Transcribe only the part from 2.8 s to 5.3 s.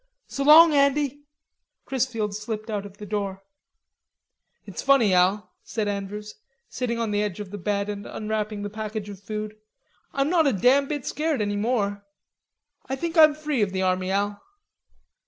of the door. "It's funny,